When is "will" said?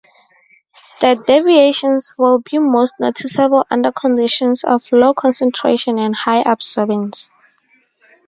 2.17-2.39